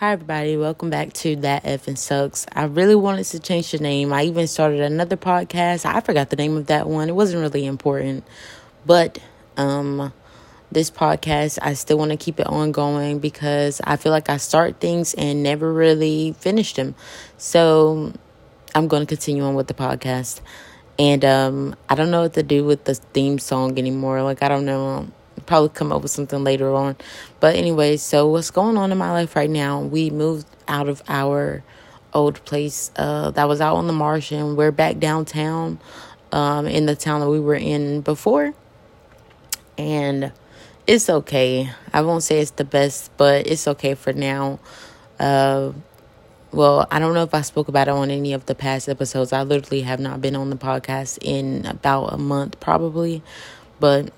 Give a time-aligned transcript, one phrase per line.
[0.00, 0.56] Hi, everybody.
[0.56, 2.46] Welcome back to That Effing Sucks.
[2.54, 4.14] I really wanted to change the name.
[4.14, 5.84] I even started another podcast.
[5.84, 7.10] I forgot the name of that one.
[7.10, 8.24] It wasn't really important.
[8.86, 9.18] But
[9.58, 10.10] um,
[10.72, 14.80] this podcast, I still want to keep it ongoing because I feel like I start
[14.80, 16.94] things and never really finish them.
[17.36, 18.14] So
[18.74, 20.40] I'm going to continue on with the podcast.
[20.98, 24.22] And um, I don't know what to do with the theme song anymore.
[24.22, 25.10] Like, I don't know
[25.40, 26.96] probably come up with something later on.
[27.40, 29.80] But anyway, so what's going on in my life right now?
[29.80, 31.62] We moved out of our
[32.12, 35.78] old place uh, that was out on the marsh, and we're back downtown
[36.32, 38.54] um, in the town that we were in before.
[39.78, 40.32] And
[40.86, 41.70] it's okay.
[41.92, 44.58] I won't say it's the best, but it's okay for now.
[45.18, 45.72] Uh,
[46.52, 49.32] well, I don't know if I spoke about it on any of the past episodes.
[49.32, 53.22] I literally have not been on the podcast in about a month, probably.
[53.78, 54.12] But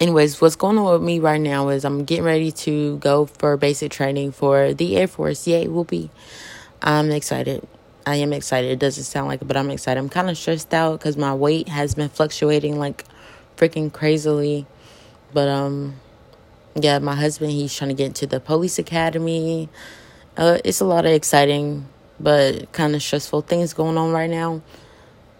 [0.00, 3.56] anyways, what's going on with me right now is I'm getting ready to go for
[3.56, 5.46] basic training for the Air Force.
[5.46, 6.10] Yay, will be.
[6.82, 7.66] I'm excited.
[8.06, 8.70] I am excited.
[8.70, 9.98] It doesn't sound like it, but I'm excited.
[10.00, 13.04] I'm kind of stressed out because my weight has been fluctuating like
[13.56, 14.66] freaking crazily.
[15.32, 15.96] But um,
[16.74, 19.68] yeah, my husband he's trying to get into the police academy.
[20.36, 21.86] Uh, it's a lot of exciting
[22.20, 24.62] but kind of stressful things going on right now.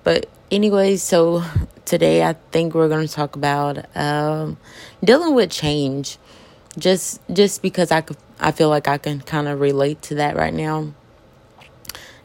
[0.04, 1.44] But anyway, so
[1.84, 4.58] today I think we're going to talk about um,
[5.02, 6.18] dealing with change.
[6.78, 10.36] Just just because I could, I feel like I can kind of relate to that
[10.36, 10.92] right now.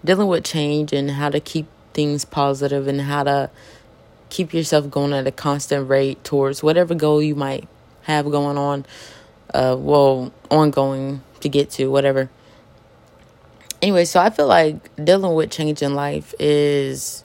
[0.06, 3.50] Dealing with change and how to keep things positive and how to
[4.30, 7.68] keep yourself going at a constant rate towards whatever goal you might
[8.04, 8.86] have going on.
[9.54, 12.30] Uh, well, ongoing to get to whatever.
[13.82, 17.23] Anyway, so I feel like dealing with change in life is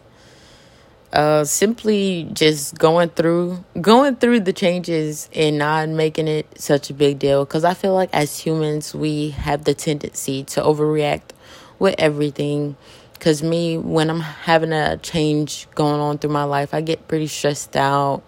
[1.12, 6.94] uh simply just going through going through the changes and not making it such a
[6.94, 7.44] big deal.
[7.44, 11.30] Because i feel like as humans we have the tendency to overreact
[11.78, 12.76] with everything.
[13.14, 17.26] Because me when i'm having a change going on through my life i get pretty
[17.26, 18.22] stressed out.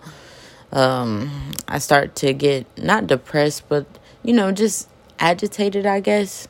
[0.72, 1.30] Um
[1.68, 3.86] i start to get not depressed but
[4.22, 4.88] you know just
[5.18, 6.48] agitated i guess.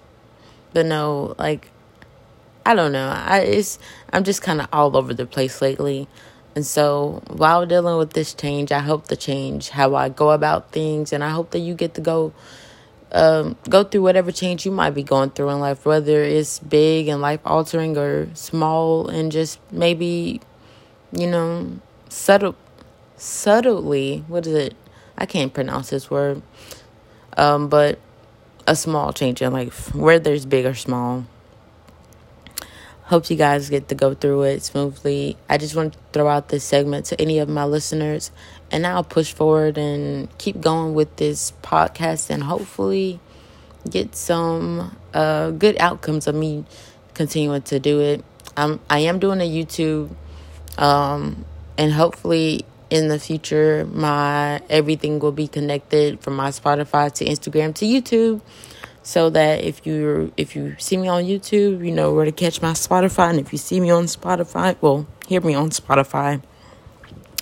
[0.73, 1.70] But no like
[2.65, 3.09] I don't know.
[3.09, 3.79] I it's
[4.13, 6.09] I'm just kind of all over the place lately.
[6.55, 10.73] And so while dealing with this change, I hope to change how I go about
[10.73, 12.33] things and I hope that you get to go
[13.13, 17.09] um, go through whatever change you might be going through in life, whether it's big
[17.09, 20.41] and life altering or small and just maybe,
[21.13, 22.57] you know, subtle
[23.17, 24.75] subtly what is it?
[25.19, 26.43] I can't pronounce this word.
[27.37, 27.99] Um, but
[28.67, 31.27] a small change in life, whether it's big or small.
[33.11, 35.37] Hope you guys get to go through it smoothly.
[35.49, 38.31] I just want to throw out this segment to any of my listeners,
[38.71, 43.19] and I'll push forward and keep going with this podcast and hopefully
[43.91, 46.65] get some uh, good outcomes of me
[47.13, 48.25] continuing to do it.
[48.57, 50.15] I'm I am doing a YouTube,
[50.79, 51.45] um,
[51.77, 57.75] and hopefully in the future my everything will be connected from my Spotify to Instagram
[57.75, 58.41] to YouTube
[59.03, 62.61] so that if you if you see me on YouTube, you know where to catch
[62.61, 66.43] my Spotify, and if you see me on Spotify, well, hear me on Spotify,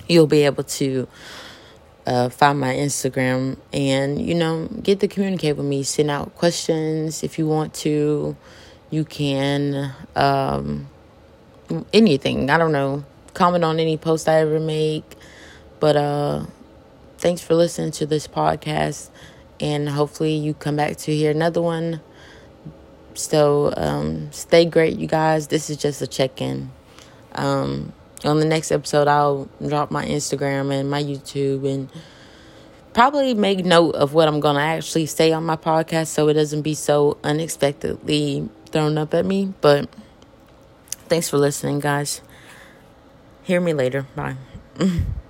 [0.08, 1.08] you'll be able to
[2.06, 5.82] uh, find my Instagram and you know get to communicate with me.
[5.82, 8.36] Send out questions if you want to.
[8.91, 10.88] You can um,
[11.92, 12.50] anything.
[12.50, 13.04] I don't know.
[13.34, 15.04] Comment on any post I ever make.
[15.80, 16.47] But uh,
[17.18, 19.10] thanks for listening to this podcast
[19.60, 22.00] and hopefully you come back to hear another one.
[23.14, 25.48] So um, stay great, you guys.
[25.48, 26.70] This is just a check in.
[27.34, 27.92] Um,
[28.24, 31.88] on the next episode, I'll drop my Instagram and my YouTube and
[32.94, 36.34] probably make note of what I'm going to actually say on my podcast so it
[36.34, 39.54] doesn't be so unexpectedly thrown up at me.
[39.60, 39.88] But
[41.08, 42.20] thanks for listening, guys.
[43.42, 44.06] Hear me later.
[44.14, 44.36] Bye.